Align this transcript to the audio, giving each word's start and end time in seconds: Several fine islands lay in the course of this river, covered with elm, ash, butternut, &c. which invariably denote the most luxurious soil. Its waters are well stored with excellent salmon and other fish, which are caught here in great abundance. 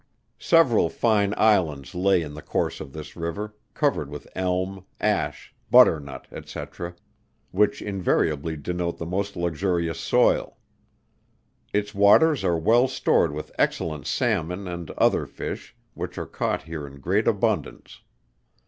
Several 0.39 0.89
fine 0.89 1.35
islands 1.37 1.93
lay 1.93 2.23
in 2.23 2.33
the 2.33 2.41
course 2.41 2.81
of 2.81 2.91
this 2.91 3.15
river, 3.15 3.53
covered 3.75 4.09
with 4.09 4.27
elm, 4.35 4.83
ash, 4.99 5.53
butternut, 5.69 6.25
&c. 6.49 6.63
which 7.51 7.83
invariably 7.83 8.57
denote 8.57 8.97
the 8.97 9.05
most 9.05 9.35
luxurious 9.35 9.99
soil. 9.99 10.57
Its 11.71 11.93
waters 11.93 12.43
are 12.43 12.57
well 12.57 12.87
stored 12.87 13.31
with 13.31 13.51
excellent 13.59 14.07
salmon 14.07 14.67
and 14.67 14.89
other 14.97 15.27
fish, 15.27 15.75
which 15.93 16.17
are 16.17 16.25
caught 16.25 16.63
here 16.63 16.87
in 16.87 16.99
great 16.99 17.27
abundance. 17.27 18.01